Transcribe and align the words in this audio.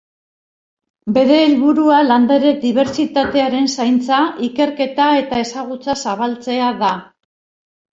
Bere 1.17 1.35
helburua 1.41 1.99
landare 2.07 2.55
dibertsitatearen 2.65 3.71
zaintza, 3.79 4.25
ikerketa 4.51 5.15
eta 5.23 5.47
ezagutza 5.49 6.01
zabaltzea 6.05 6.77
da. 6.87 6.97